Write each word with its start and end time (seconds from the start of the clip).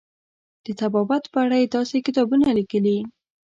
د 0.65 0.67
طبابت 0.79 1.23
په 1.33 1.37
اړه 1.43 1.55
یې 1.61 1.67
داسې 1.75 1.97
کتابونه 2.05 2.47
لیکلي. 2.57 2.97